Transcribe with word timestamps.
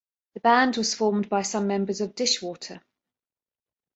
The 0.33 0.39
band 0.39 0.77
was 0.77 0.95
formed 0.95 1.29
by 1.29 1.43
some 1.43 1.67
members 1.67 2.01
of 2.01 2.15
Dishwater. 2.15 2.81